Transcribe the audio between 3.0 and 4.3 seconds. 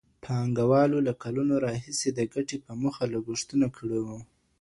لګښتونه کړي وو.